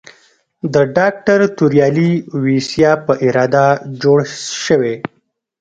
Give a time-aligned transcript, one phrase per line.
[0.73, 2.11] د ډاکټر توریالي
[2.43, 3.65] ویسا په اراده
[4.01, 4.17] جوړ
[4.65, 4.95] شوی.